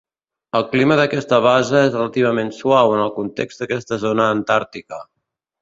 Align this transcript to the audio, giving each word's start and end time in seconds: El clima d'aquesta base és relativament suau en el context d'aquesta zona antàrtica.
El 0.59 0.63
clima 0.71 0.95
d'aquesta 0.99 1.39
base 1.47 1.77
és 1.89 1.93
relativament 1.97 2.51
suau 2.63 2.97
en 2.97 3.05
el 3.05 3.13
context 3.21 3.63
d'aquesta 3.63 4.03
zona 4.07 4.27
antàrtica. 4.39 5.05